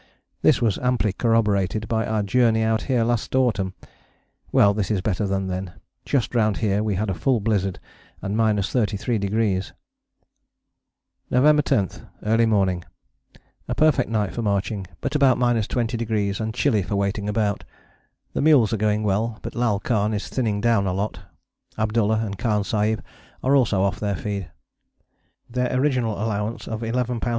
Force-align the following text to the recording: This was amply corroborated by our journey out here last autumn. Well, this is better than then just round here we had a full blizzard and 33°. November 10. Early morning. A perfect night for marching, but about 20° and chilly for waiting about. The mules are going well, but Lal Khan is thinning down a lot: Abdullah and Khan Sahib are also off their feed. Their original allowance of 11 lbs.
This 0.41 0.63
was 0.63 0.79
amply 0.79 1.13
corroborated 1.13 1.87
by 1.87 2.07
our 2.07 2.23
journey 2.23 2.63
out 2.63 2.81
here 2.89 3.03
last 3.03 3.35
autumn. 3.35 3.75
Well, 4.51 4.73
this 4.73 4.89
is 4.89 4.99
better 4.99 5.27
than 5.27 5.45
then 5.45 5.73
just 6.05 6.33
round 6.33 6.57
here 6.57 6.81
we 6.81 6.95
had 6.95 7.11
a 7.11 7.13
full 7.13 7.39
blizzard 7.39 7.77
and 8.19 8.35
33°. 8.35 9.71
November 11.29 11.61
10. 11.61 11.89
Early 12.23 12.47
morning. 12.47 12.83
A 13.67 13.75
perfect 13.75 14.09
night 14.09 14.33
for 14.33 14.41
marching, 14.41 14.87
but 15.01 15.13
about 15.13 15.37
20° 15.37 16.39
and 16.39 16.51
chilly 16.55 16.81
for 16.81 16.95
waiting 16.95 17.29
about. 17.29 17.63
The 18.33 18.41
mules 18.41 18.73
are 18.73 18.77
going 18.77 19.03
well, 19.03 19.37
but 19.43 19.53
Lal 19.53 19.79
Khan 19.79 20.15
is 20.15 20.29
thinning 20.29 20.61
down 20.61 20.87
a 20.87 20.93
lot: 20.93 21.19
Abdullah 21.77 22.25
and 22.25 22.39
Khan 22.39 22.63
Sahib 22.63 23.03
are 23.43 23.55
also 23.55 23.83
off 23.83 23.99
their 23.99 24.15
feed. 24.15 24.49
Their 25.47 25.71
original 25.79 26.15
allowance 26.15 26.67
of 26.67 26.83
11 26.83 27.19
lbs. 27.19 27.29